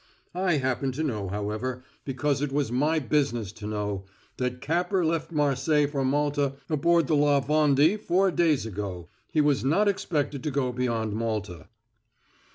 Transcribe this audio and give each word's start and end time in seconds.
I 0.33 0.53
happen 0.53 0.91
to 0.93 1.03
know, 1.03 1.27
however, 1.27 1.83
because 2.05 2.41
it 2.41 2.51
was 2.51 2.71
my 2.71 2.97
business 2.97 3.51
to 3.51 3.67
know, 3.67 4.05
that 4.37 4.59
Capper 4.59 5.05
left 5.05 5.31
Marseilles 5.31 5.91
for 5.91 6.03
Malta 6.03 6.53
aboard 6.71 7.07
La 7.11 7.39
Vendée 7.39 7.99
four 8.01 8.31
days 8.31 8.65
ago; 8.65 9.09
he 9.31 9.41
was 9.41 9.63
not 9.63 9.87
expected 9.87 10.41
to 10.41 10.49
go 10.49 10.71
beyond 10.71 11.13
Malta." 11.13 11.67